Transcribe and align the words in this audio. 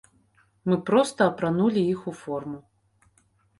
Мы 0.69 0.77
проста 0.87 1.27
апранулі 1.33 1.85
іх 1.93 1.99
у 2.15 2.17
форму. 2.25 2.57